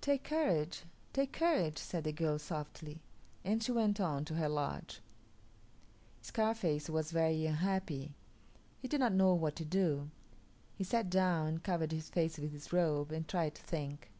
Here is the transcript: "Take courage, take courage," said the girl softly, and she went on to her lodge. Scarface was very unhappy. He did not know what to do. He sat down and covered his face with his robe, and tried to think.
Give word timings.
"Take 0.00 0.22
courage, 0.22 0.84
take 1.12 1.32
courage," 1.32 1.78
said 1.78 2.04
the 2.04 2.12
girl 2.12 2.38
softly, 2.38 3.02
and 3.44 3.60
she 3.60 3.72
went 3.72 3.98
on 3.98 4.24
to 4.26 4.34
her 4.36 4.48
lodge. 4.48 5.00
Scarface 6.22 6.88
was 6.88 7.10
very 7.10 7.44
unhappy. 7.44 8.14
He 8.78 8.86
did 8.86 9.00
not 9.00 9.12
know 9.14 9.34
what 9.34 9.56
to 9.56 9.64
do. 9.64 10.10
He 10.76 10.84
sat 10.84 11.10
down 11.10 11.48
and 11.48 11.62
covered 11.64 11.90
his 11.90 12.08
face 12.08 12.38
with 12.38 12.52
his 12.52 12.72
robe, 12.72 13.10
and 13.10 13.26
tried 13.26 13.56
to 13.56 13.62
think. 13.64 14.12